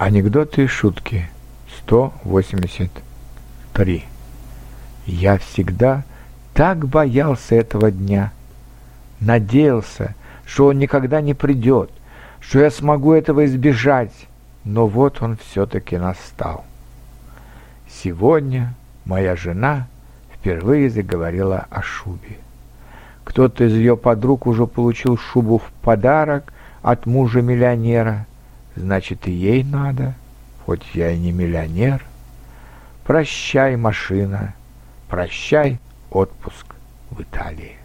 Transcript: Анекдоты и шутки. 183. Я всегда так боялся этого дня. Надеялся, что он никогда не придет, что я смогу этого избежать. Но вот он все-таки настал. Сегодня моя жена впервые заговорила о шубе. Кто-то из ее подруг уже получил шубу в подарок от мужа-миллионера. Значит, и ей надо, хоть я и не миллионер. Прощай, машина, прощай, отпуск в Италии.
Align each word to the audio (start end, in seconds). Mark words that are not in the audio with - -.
Анекдоты 0.00 0.64
и 0.64 0.66
шутки. 0.66 1.28
183. 1.80 4.04
Я 5.04 5.36
всегда 5.36 6.04
так 6.54 6.88
боялся 6.88 7.54
этого 7.54 7.90
дня. 7.90 8.32
Надеялся, 9.20 10.14
что 10.46 10.68
он 10.68 10.78
никогда 10.78 11.20
не 11.20 11.34
придет, 11.34 11.90
что 12.40 12.60
я 12.60 12.70
смогу 12.70 13.12
этого 13.12 13.44
избежать. 13.44 14.14
Но 14.64 14.86
вот 14.86 15.20
он 15.20 15.36
все-таки 15.36 15.98
настал. 15.98 16.64
Сегодня 17.86 18.72
моя 19.04 19.36
жена 19.36 19.86
впервые 20.34 20.88
заговорила 20.88 21.66
о 21.68 21.82
шубе. 21.82 22.38
Кто-то 23.24 23.64
из 23.64 23.74
ее 23.74 23.98
подруг 23.98 24.46
уже 24.46 24.66
получил 24.66 25.18
шубу 25.18 25.58
в 25.58 25.70
подарок 25.82 26.54
от 26.80 27.04
мужа-миллионера. 27.04 28.24
Значит, 28.76 29.26
и 29.26 29.32
ей 29.32 29.64
надо, 29.64 30.14
хоть 30.64 30.94
я 30.94 31.10
и 31.10 31.18
не 31.18 31.32
миллионер. 31.32 32.04
Прощай, 33.04 33.76
машина, 33.76 34.54
прощай, 35.08 35.80
отпуск 36.10 36.66
в 37.10 37.20
Италии. 37.20 37.76